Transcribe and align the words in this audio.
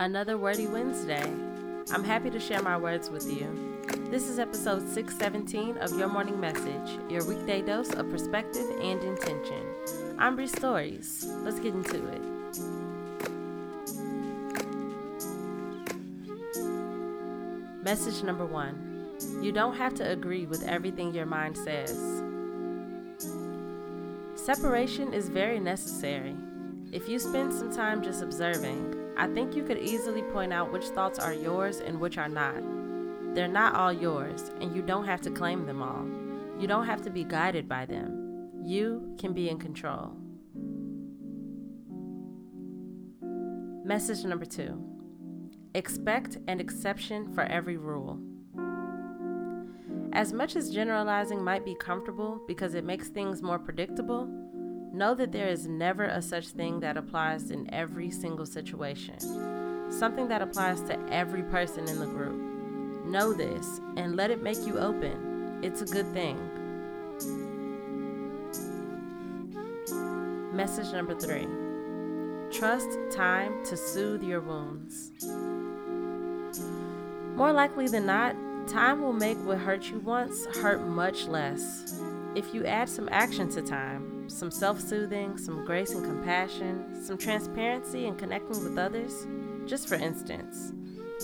Another 0.00 0.38
Wordy 0.38 0.68
Wednesday. 0.68 1.24
I'm 1.90 2.04
happy 2.04 2.30
to 2.30 2.38
share 2.38 2.62
my 2.62 2.76
words 2.76 3.10
with 3.10 3.28
you. 3.28 3.82
This 4.12 4.28
is 4.28 4.38
episode 4.38 4.88
617 4.88 5.76
of 5.78 5.98
Your 5.98 6.06
Morning 6.06 6.38
Message, 6.38 7.00
your 7.10 7.24
weekday 7.24 7.62
dose 7.62 7.92
of 7.94 8.08
perspective 8.08 8.64
and 8.80 9.02
intention. 9.02 9.60
I'm 10.16 10.36
Bree 10.36 10.46
Stories. 10.46 11.26
Let's 11.42 11.58
get 11.58 11.74
into 11.74 11.96
it. 12.06 12.22
Message 17.82 18.22
number 18.22 18.46
one 18.46 19.16
You 19.42 19.50
don't 19.50 19.74
have 19.74 19.94
to 19.94 20.08
agree 20.08 20.46
with 20.46 20.62
everything 20.62 21.12
your 21.12 21.26
mind 21.26 21.56
says. 21.56 22.22
Separation 24.36 25.12
is 25.12 25.28
very 25.28 25.58
necessary. 25.58 26.36
If 26.92 27.08
you 27.08 27.18
spend 27.18 27.52
some 27.52 27.74
time 27.74 28.00
just 28.00 28.22
observing, 28.22 28.97
I 29.18 29.26
think 29.26 29.56
you 29.56 29.64
could 29.64 29.78
easily 29.78 30.22
point 30.22 30.52
out 30.52 30.72
which 30.72 30.84
thoughts 30.84 31.18
are 31.18 31.34
yours 31.34 31.80
and 31.80 31.98
which 31.98 32.18
are 32.18 32.28
not. 32.28 32.54
They're 33.34 33.48
not 33.48 33.74
all 33.74 33.92
yours, 33.92 34.52
and 34.60 34.74
you 34.74 34.80
don't 34.80 35.06
have 35.06 35.20
to 35.22 35.30
claim 35.30 35.66
them 35.66 35.82
all. 35.82 36.06
You 36.60 36.68
don't 36.68 36.86
have 36.86 37.02
to 37.02 37.10
be 37.10 37.24
guided 37.24 37.68
by 37.68 37.84
them. 37.84 38.50
You 38.64 39.16
can 39.18 39.32
be 39.32 39.48
in 39.48 39.58
control. 39.58 40.12
Message 43.84 44.24
number 44.24 44.44
two 44.44 44.84
Expect 45.74 46.38
an 46.46 46.60
exception 46.60 47.32
for 47.32 47.42
every 47.42 47.76
rule. 47.76 48.20
As 50.12 50.32
much 50.32 50.56
as 50.56 50.70
generalizing 50.70 51.42
might 51.42 51.64
be 51.64 51.74
comfortable 51.74 52.40
because 52.46 52.74
it 52.74 52.84
makes 52.84 53.08
things 53.08 53.42
more 53.42 53.58
predictable, 53.58 54.28
Know 54.92 55.14
that 55.14 55.32
there 55.32 55.48
is 55.48 55.66
never 55.66 56.04
a 56.04 56.22
such 56.22 56.48
thing 56.48 56.80
that 56.80 56.96
applies 56.96 57.50
in 57.50 57.72
every 57.72 58.10
single 58.10 58.46
situation, 58.46 59.20
something 59.92 60.28
that 60.28 60.42
applies 60.42 60.80
to 60.82 60.98
every 61.10 61.42
person 61.42 61.88
in 61.88 61.98
the 62.00 62.06
group. 62.06 63.04
Know 63.04 63.32
this 63.32 63.80
and 63.96 64.16
let 64.16 64.30
it 64.30 64.42
make 64.42 64.58
you 64.66 64.78
open. 64.78 65.60
It's 65.62 65.82
a 65.82 65.86
good 65.86 66.12
thing. 66.12 66.36
Message 70.54 70.92
number 70.92 71.14
three 71.14 71.46
Trust 72.50 72.88
time 73.10 73.62
to 73.66 73.76
soothe 73.76 74.22
your 74.22 74.40
wounds. 74.40 75.12
More 77.36 77.52
likely 77.52 77.88
than 77.88 78.06
not, 78.06 78.34
time 78.66 79.02
will 79.02 79.12
make 79.12 79.38
what 79.44 79.58
hurt 79.58 79.90
you 79.90 79.98
once 80.00 80.46
hurt 80.56 80.80
much 80.86 81.26
less. 81.26 82.00
If 82.34 82.54
you 82.54 82.64
add 82.64 82.88
some 82.88 83.08
action 83.12 83.48
to 83.50 83.62
time, 83.62 84.17
some 84.28 84.50
self 84.50 84.80
soothing, 84.80 85.36
some 85.36 85.64
grace 85.64 85.90
and 85.92 86.04
compassion, 86.04 87.02
some 87.02 87.18
transparency 87.18 88.06
and 88.06 88.18
connecting 88.18 88.62
with 88.62 88.78
others. 88.78 89.26
Just 89.66 89.88
for 89.88 89.96
instance, 89.96 90.72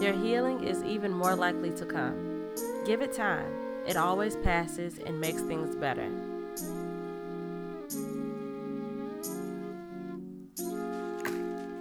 your 0.00 0.12
healing 0.12 0.64
is 0.64 0.82
even 0.82 1.12
more 1.12 1.34
likely 1.34 1.70
to 1.70 1.86
come. 1.86 2.46
Give 2.84 3.00
it 3.00 3.12
time, 3.12 3.52
it 3.86 3.96
always 3.96 4.36
passes 4.36 4.98
and 4.98 5.20
makes 5.20 5.42
things 5.42 5.74
better. 5.76 6.08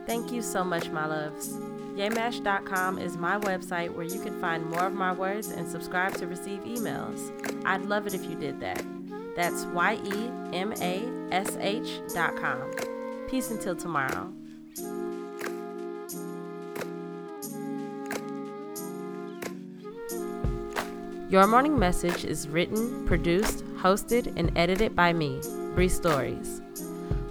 Thank 0.06 0.32
you 0.32 0.42
so 0.42 0.64
much, 0.64 0.90
my 0.90 1.06
loves. 1.06 1.50
Yamash.com 1.98 3.00
is 3.00 3.18
my 3.18 3.40
website 3.40 3.94
where 3.94 4.06
you 4.06 4.22
can 4.22 4.40
find 4.40 4.66
more 4.70 4.86
of 4.86 4.94
my 4.94 5.12
words 5.12 5.50
and 5.52 5.68
subscribe 5.68 6.14
to 6.14 6.28
receive 6.28 6.60
emails. 6.62 7.32
I'd 7.66 7.82
love 7.82 8.08
it 8.08 8.14
if 8.14 8.24
you 8.24 8.36
did 8.36 8.60
that. 8.62 8.86
That's 9.36 9.66
Y 9.66 10.00
E 10.04 10.32
M 10.56 10.74
A 10.82 10.97
S 11.38 11.56
H 11.60 12.02
dot 12.16 12.36
com. 12.36 12.72
Peace 13.30 13.52
until 13.52 13.76
tomorrow. 13.76 14.34
Your 21.30 21.46
Morning 21.46 21.78
Message 21.78 22.26
is 22.26 22.48
written, 22.48 23.06
produced, 23.06 23.64
hosted, 23.76 24.34
and 24.36 24.52
edited 24.58 24.96
by 24.96 25.14
me, 25.14 25.40
Bree 25.76 25.90
Stories. 25.90 26.62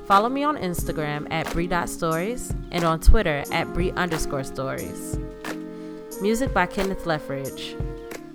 Follow 0.06 0.28
me 0.28 0.44
on 0.44 0.56
Instagram 0.56 1.26
at 1.32 1.50
Bree.stories 1.52 2.54
and 2.70 2.84
on 2.84 3.00
Twitter 3.00 3.42
at 3.50 3.72
Bree 3.74 3.90
underscore 3.92 4.44
stories. 4.44 5.18
Music 6.22 6.54
by 6.54 6.66
Kenneth 6.66 7.04
Leffridge. 7.06 7.74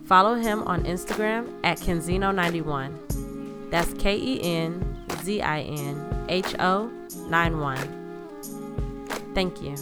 Follow 0.03 0.35
him 0.35 0.63
on 0.63 0.83
Instagram 0.83 1.49
at 1.63 1.77
Kenzinho91. 1.77 3.69
That's 3.71 3.93
K 3.93 4.17
E 4.17 4.41
N 4.43 4.90
Z 5.23 5.41
I 5.41 5.61
N 5.61 6.25
H 6.29 6.55
O 6.59 6.89
9 7.29 7.59
1. 7.59 7.77
Thank 9.33 9.61
you. 9.61 9.75